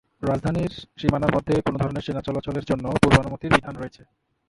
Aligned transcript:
রাজধানীর 0.21 0.71
সীমানার 0.99 1.33
মধ্যে 1.35 1.53
কোনো 1.65 1.77
ধরনের 1.77 2.05
সেনা 2.05 2.21
চলাচলের 2.21 2.67
জন্য 2.69 2.85
পূর্বানুমতির 3.01 3.55
বিধান 3.55 3.75
রয়েছে। 3.77 4.01